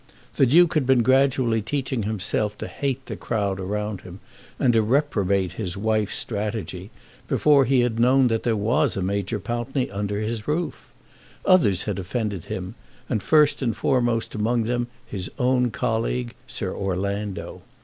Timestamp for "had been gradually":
0.73-1.61